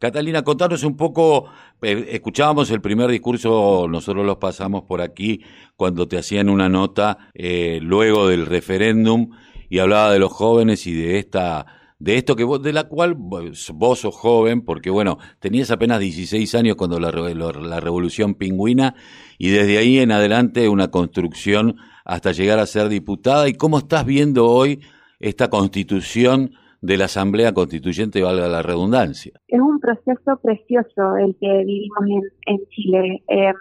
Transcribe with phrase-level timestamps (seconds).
[0.00, 1.50] Catalina, contanos un poco,
[1.82, 5.42] eh, escuchábamos el primer discurso, nosotros los pasamos por aquí
[5.76, 9.32] cuando te hacían una nota eh, luego del referéndum
[9.68, 11.66] y hablaba de los jóvenes y de esta
[11.98, 16.54] de esto que vos, de la cual vos sos joven, porque bueno, tenías apenas 16
[16.54, 18.94] años cuando la, la revolución pingüina
[19.36, 21.76] y desde ahí en adelante una construcción
[22.06, 23.50] hasta llegar a ser diputada.
[23.50, 24.80] ¿Y cómo estás viendo hoy
[25.18, 29.32] esta constitución de la Asamblea Constituyente, valga la redundancia?
[29.48, 32.22] Es un proceso precioso el que vivimos en,
[32.54, 33.22] en Chile.
[33.28, 33.52] Eh,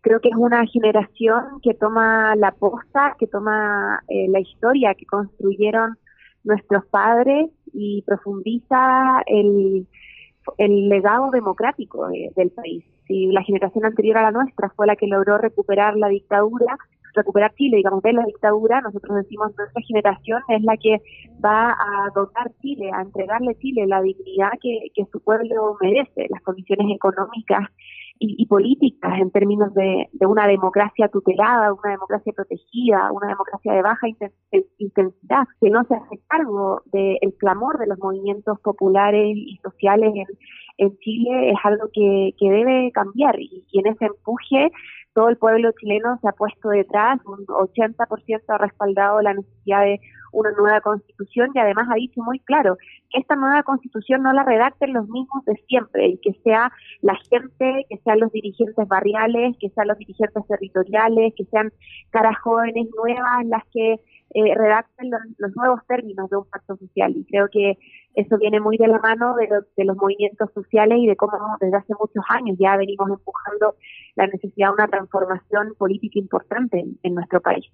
[0.00, 5.06] creo que es una generación que toma la posta, que toma eh, la historia que
[5.06, 5.96] construyeron
[6.44, 9.86] nuestros padres y profundiza el,
[10.58, 12.84] el legado democrático del país.
[13.06, 16.76] Si la generación anterior a la nuestra fue la que logró recuperar la dictadura,
[17.16, 21.00] recuperar Chile, digamos, de la dictadura, nosotros decimos nuestra generación es la que
[21.44, 26.26] va a dotar Chile, a entregarle a Chile la dignidad que, que su pueblo merece,
[26.30, 27.68] las condiciones económicas
[28.18, 34.06] y, políticas en términos de, una democracia tutelada, una democracia protegida, una democracia de baja
[34.78, 40.12] intensidad, que no se hace cargo del clamor de los movimientos populares y sociales
[40.78, 44.70] en, Chile, es algo que, debe cambiar y, y en ese empuje
[45.16, 49.98] todo el pueblo chileno se ha puesto detrás, un 80% ha respaldado la necesidad de
[50.30, 52.76] una nueva constitución y además ha dicho muy claro
[53.08, 57.16] que esta nueva constitución no la redacten los mismos de siempre y que sea la
[57.30, 61.72] gente, que sean los dirigentes barriales, que sean los dirigentes territoriales, que sean
[62.10, 63.98] caras jóvenes nuevas las que
[64.36, 67.10] eh, redacten los, nuevos términos de un pacto social.
[67.16, 67.78] Y creo que
[68.14, 71.78] eso viene muy de la mano de, de los movimientos sociales y de cómo desde
[71.78, 73.76] hace muchos años ya venimos empujando
[74.14, 77.64] la necesidad de una transformación política importante en, nuestro país.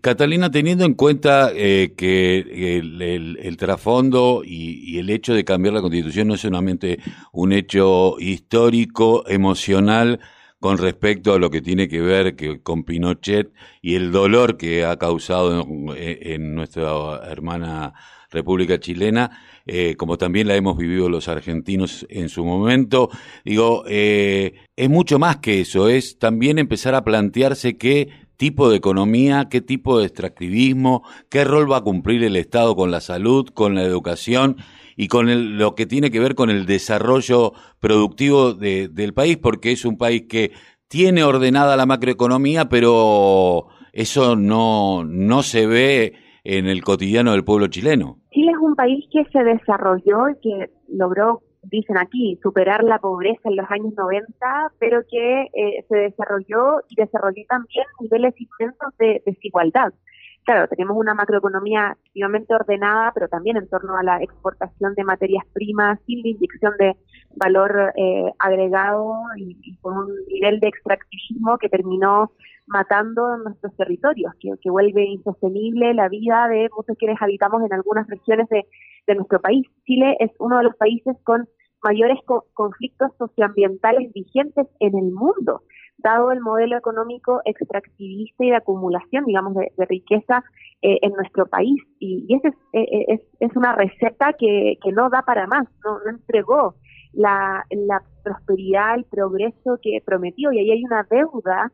[0.00, 6.26] Catalina, teniendo en cuenta eh, que el, trasfondo y, el hecho de cambiar la constitución
[6.26, 6.98] no es solamente
[7.32, 10.18] un hecho histórico, emocional,
[10.62, 14.84] con respecto a lo que tiene que ver que, con Pinochet y el dolor que
[14.84, 15.66] ha causado
[15.96, 17.94] en, nuestra hermana
[18.30, 23.10] República Chilena, eh, como también la hemos vivido los argentinos en su momento.
[23.44, 28.10] Digo, eh, es mucho más que eso, es también empezar a plantearse qué
[28.42, 32.90] tipo de economía, qué tipo de extractivismo, qué rol va a cumplir el Estado con
[32.90, 34.56] la salud, con la educación
[34.96, 39.84] y con lo que tiene que ver con el desarrollo productivo del país, porque es
[39.84, 40.50] un país que
[40.88, 47.68] tiene ordenada la macroeconomía, pero eso no, no se ve en el cotidiano del pueblo
[47.68, 48.18] chileno.
[48.32, 53.48] Chile es un país que se desarrolló y que logró, dicen aquí, superar la pobreza
[53.48, 59.22] en los años 90, pero que eh, se desarrolló y desarrolló también niveles inmensos de
[59.24, 59.92] desigualdad.
[60.44, 65.44] Claro, tenemos una macroeconomía activamente ordenada, pero también en torno a la exportación de materias
[65.52, 66.96] primas sin la inyección de
[67.36, 72.32] valor eh, agregado y, con un nivel de extractivismo que terminó
[72.66, 78.48] matando nuestros territorios, que, vuelve insostenible la vida de muchos quienes habitamos en algunas regiones
[78.48, 78.64] de,
[79.14, 79.66] nuestro país.
[79.84, 81.46] Chile es uno de los países con
[81.82, 82.18] mayores
[82.54, 85.62] conflictos socioambientales vigentes en el mundo
[85.98, 90.44] dado el modelo económico extractivista y de acumulación, digamos, de, riqueza
[90.82, 91.80] eh, en nuestro país.
[91.98, 95.66] Y, y esa eh, eh, es, es, una receta que, que no da para más,
[95.84, 96.74] no, no entregó
[97.12, 100.52] la, la prosperidad, el progreso que prometió.
[100.52, 101.70] Y ahí hay una deuda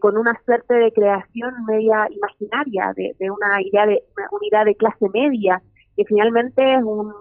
[0.00, 4.76] con una suerte de creación media imaginaria de, de una idea de una unidad de
[4.76, 5.62] clase media,
[5.96, 7.12] que finalmente es un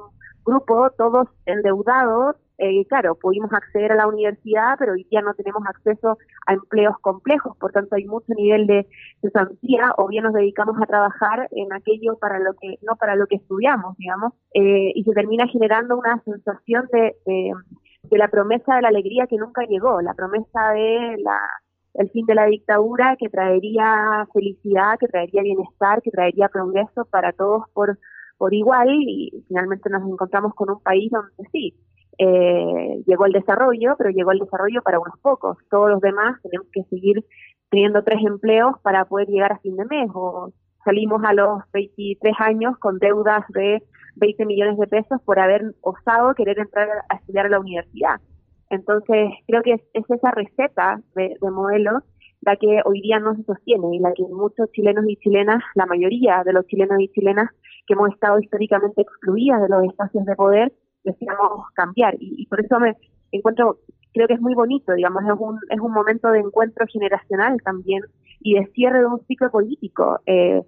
[0.45, 5.63] grupo, todos endeudados, eh, claro, pudimos acceder a la universidad, pero hoy día no tenemos
[5.67, 8.87] acceso a empleos complejos, por tanto hay mucho nivel de
[9.21, 13.25] cesantía o bien nos dedicamos a trabajar en aquello para lo que no para lo
[13.25, 18.83] que estudiamos, digamos, eh, y se termina generando una sensación de, de, la promesa de
[18.83, 21.39] la alegría que nunca llegó, la promesa de la
[21.95, 27.31] el fin de la dictadura que traería felicidad, que traería bienestar, que traería progreso para
[27.33, 27.97] todos por
[28.37, 31.73] por igual y finalmente nos encontramos con un país donde sí,
[32.17, 35.57] eh, llegó el desarrollo, pero llegó el desarrollo para unos pocos.
[35.69, 37.23] Todos los demás tenemos que seguir
[37.69, 40.09] teniendo tres empleos para poder llegar a fin de mes.
[40.13, 40.51] O
[40.83, 43.81] salimos a los 23 años con deudas de
[44.15, 48.19] 20 millones de pesos por haber osado querer entrar a estudiar a la universidad.
[48.73, 52.01] Entonces, creo que es, esa receta de, de, modelo
[52.41, 55.85] la que hoy día no se sostiene y la que muchos chilenos y chilenas, la
[55.85, 57.49] mayoría de los chilenos y chilenas
[57.87, 60.73] que hemos estado históricamente excluidas de los espacios de poder,
[61.03, 62.15] deseamos cambiar.
[62.19, 62.95] Y, por eso me
[63.31, 63.79] encuentro,
[64.13, 68.03] creo que es muy bonito, digamos, es un, es un momento de encuentro generacional también
[68.41, 70.19] y de cierre de un ciclo político.
[70.25, 70.61] Eh,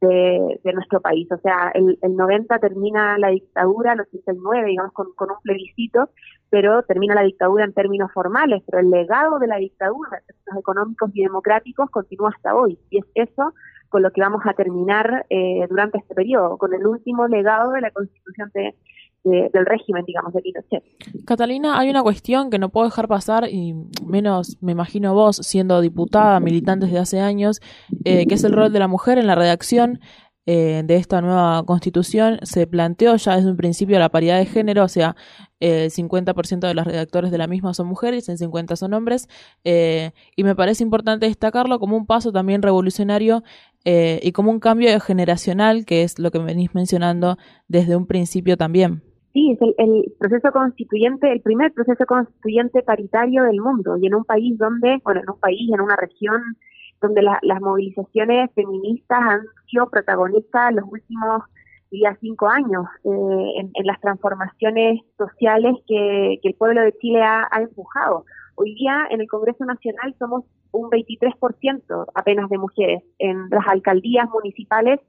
[0.00, 1.26] de, nuestro país.
[1.32, 6.10] O sea, el, el 90 termina la dictadura, el 89, digamos, con, con un plebiscito,
[6.50, 10.60] pero termina la dictadura en términos formales, pero el legado de la dictadura, en términos
[10.60, 12.78] económicos y democráticos, continúa hasta hoy.
[12.90, 13.52] Y es eso
[13.88, 17.80] con lo que vamos a terminar eh, durante este periodo, con el último legado de
[17.80, 18.74] la constitución de,
[19.26, 20.84] del régimen, digamos, de Pinochet.
[21.26, 23.74] Catalina, hay una cuestión que no puedo dejar pasar, y
[24.06, 27.60] menos me imagino vos, siendo diputada, militante desde hace años,
[28.04, 30.00] eh, que es el rol de la mujer en la redacción
[30.46, 32.38] eh, de esta nueva constitución.
[32.42, 35.16] Se planteó ya desde un principio la paridad de género, o sea,
[35.60, 39.28] el 50% de los redactores de la misma son mujeres, el 50% son hombres,
[39.64, 43.42] eh, y me parece importante destacarlo como un paso también revolucionario
[43.88, 47.36] y como un cambio generacional, que es lo que venís mencionando
[47.68, 49.02] desde un principio también.
[49.36, 54.24] Sí, es el, proceso constituyente, el primer proceso constituyente paritario del mundo y en un
[54.24, 56.40] país donde, bueno, en un país, en una región
[57.00, 59.40] donde las movilizaciones feministas han
[59.70, 61.42] sido protagonistas los últimos
[61.90, 67.62] días cinco años eh, en, las transformaciones sociales que, el pueblo de Chile ha, ha,
[67.62, 68.24] empujado.
[68.56, 73.02] Hoy día en el Congreso Nacional somos un 23% apenas de mujeres.
[73.18, 75.00] En las alcaldías municipales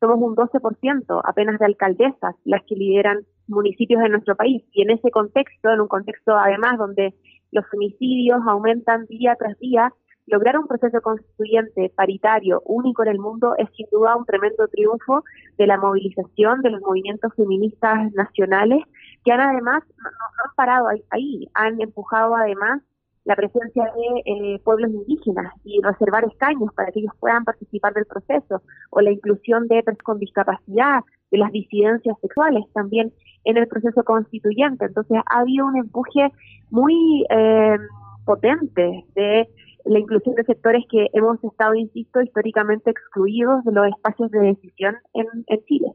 [0.00, 4.62] somos un 12% apenas de alcaldesas las que lideran municipios de nuestro país.
[4.72, 7.14] Y en ese contexto, en un contexto además donde
[7.52, 9.92] los femicidios aumentan día tras día,
[10.26, 15.24] lograr un proceso constituyente paritario único en el mundo es sin duda un tremendo triunfo
[15.58, 18.84] de la movilización de los movimientos feministas nacionales
[19.24, 20.08] que han además no,
[20.44, 22.82] han parado ahí, han empujado además
[23.24, 28.06] la presencia de eh, pueblos indígenas y reservar escaños para que ellos puedan participar del
[28.06, 33.12] proceso, o la inclusión de personas con discapacidad, de las disidencias sexuales también
[33.44, 34.84] en el proceso constituyente.
[34.84, 36.30] Entonces ha habido un empuje
[36.70, 37.78] muy eh,
[38.24, 39.48] potente de
[39.84, 44.96] la inclusión de sectores que hemos estado, insisto, históricamente excluidos de los espacios de decisión
[45.14, 45.92] en, en Chile.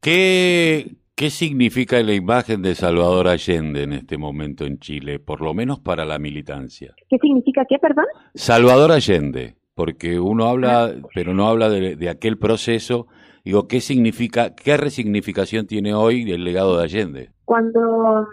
[0.00, 5.52] ¿Qué, ¿Qué significa la imagen de Salvador Allende en este momento en Chile, por lo
[5.52, 6.94] menos para la militancia?
[7.10, 8.06] ¿Qué significa qué, perdón?
[8.34, 11.08] Salvador Allende, porque uno habla, ah.
[11.14, 13.06] pero no habla de, aquel proceso.
[13.44, 17.30] Digo, ¿qué significa, qué resignificación tiene hoy el legado de Allende?
[17.44, 18.26] Cuando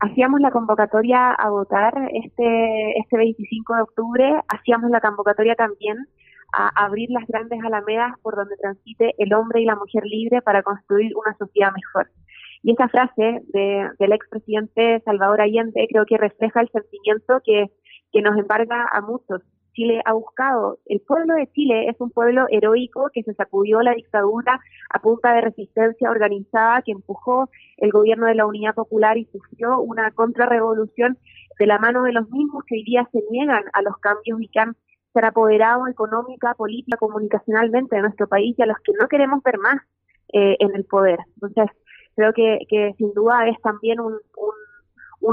[0.00, 5.96] hacíamos la convocatoria a votar este, este 25 de octubre, hacíamos la convocatoria también
[6.52, 10.62] a abrir las grandes alamedas por donde transite el hombre y la mujer libre para
[10.62, 12.10] construir una sociedad mejor.
[12.62, 17.70] Y esa frase de, del expresidente Salvador Allende creo que refleja el sentimiento que,
[18.12, 19.42] que nos embarga a muchos.
[19.78, 23.92] Chile ha buscado, el pueblo de Chile es un pueblo heroico que se sacudió la
[23.92, 24.58] dictadura
[24.90, 29.78] a punta de resistencia organizada, que empujó el gobierno de la Unidad Popular y sufrió
[29.80, 31.16] una contrarrevolución
[31.60, 34.48] de la mano de los mismos que hoy día se niegan a los cambios y
[34.48, 34.74] que han
[35.12, 39.58] ser apoderado económica, política, comunicacionalmente de nuestro país y a los que no queremos ver
[39.58, 39.76] más
[40.32, 41.20] eh, en el poder.
[41.40, 41.70] Entonces,
[42.16, 44.14] creo que, sin duda es también un,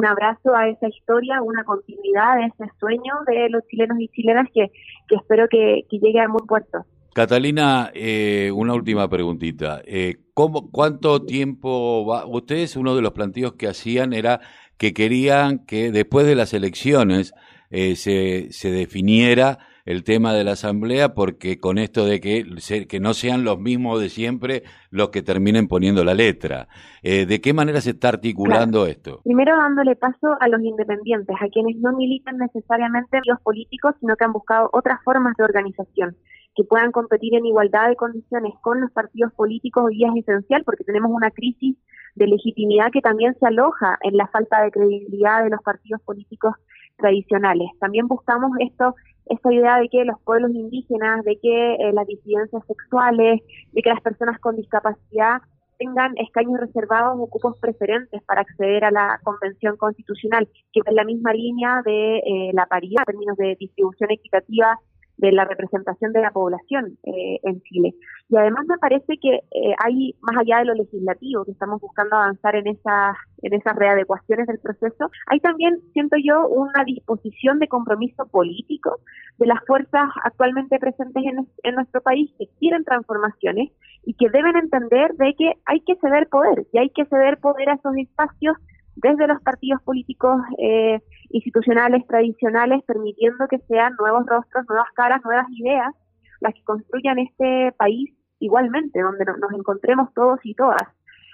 [0.05, 4.71] abrazo a esa historia, una continuidad de ese sueño de los chilenos y chilenas que,
[5.07, 6.85] que espero que, llegue a buen puerto.
[7.13, 9.81] Catalina, eh, una última preguntita.
[9.85, 12.25] Eh, ¿cómo, ¿Cuánto tiempo va?
[12.25, 14.41] Ustedes, uno de los planteos que hacían era
[14.77, 17.33] que querían que después de las elecciones
[17.69, 22.43] eh, se, se definiera el tema de la asamblea porque con esto de que,
[22.87, 26.67] que no sean los mismos de siempre los que terminen poniendo la letra.
[27.03, 29.21] Eh, ¿De qué manera se está articulando esto?
[29.23, 34.25] Primero dándole paso a los independientes, a quienes no militan necesariamente los políticos, sino que
[34.25, 36.17] han buscado otras formas de organización
[36.55, 40.85] que puedan competir en igualdad de condiciones con los partidos políticos hoy es esencial porque
[40.85, 41.75] tenemos una crisis
[42.15, 46.55] de legitimidad que también se aloja en la falta de credibilidad de los partidos políticos
[46.97, 47.69] tradicionales.
[47.79, 48.95] También buscamos esto
[49.27, 53.89] esta idea de que los pueblos indígenas, de que eh, las disidencias sexuales, de que
[53.89, 55.41] las personas con discapacidad
[55.77, 61.03] tengan escaños reservados o cupos preferentes para acceder a la convención constitucional, que es la
[61.03, 64.79] misma línea de eh, la paridad en términos de distribución equitativa
[65.17, 67.95] de la representación de la población eh, en Chile.
[68.29, 72.15] Y además me parece que eh, hay, más allá de lo legislativo, que estamos buscando
[72.15, 77.67] avanzar en esas, en esas readecuaciones del proceso, hay también, siento yo, una disposición de
[77.67, 78.99] compromiso político
[79.37, 83.71] de las fuerzas actualmente presentes en, en nuestro país que quieren transformaciones
[84.05, 87.69] y que deben entender de que hay que ceder poder, y hay que ceder poder
[87.69, 88.57] a esos espacios
[88.95, 95.47] desde los partidos políticos eh, institucionales tradicionales, permitiendo que sean nuevos rostros, nuevas caras, nuevas
[95.51, 95.93] ideas,
[96.39, 100.87] las que construyan este país igualmente, donde nos encontremos todos y todas.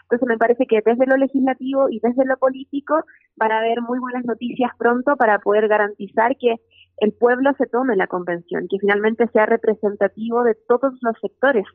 [0.03, 3.05] Entonces me parece que desde lo legislativo y desde lo político
[3.37, 6.55] van a haber muy buenas noticias pronto para poder garantizar que
[6.97, 11.65] el pueblo se tome la convención, que finalmente sea representativo de todos los sectores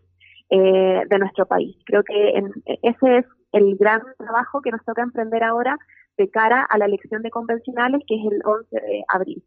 [0.50, 1.76] eh, de nuestro país.
[1.86, 2.42] Creo que
[2.82, 5.78] ese es el gran trabajo que nos toca emprender ahora
[6.16, 9.44] de cara a la elección de convencionales, que es el 11 de abril.